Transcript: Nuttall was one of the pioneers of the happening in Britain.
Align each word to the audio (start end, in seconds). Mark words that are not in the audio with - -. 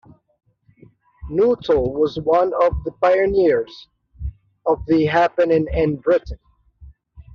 Nuttall 1.29 1.93
was 1.93 2.19
one 2.23 2.53
of 2.55 2.83
the 2.85 2.91
pioneers 3.03 3.87
of 4.65 4.83
the 4.87 5.05
happening 5.05 5.67
in 5.73 5.97
Britain. 5.97 6.39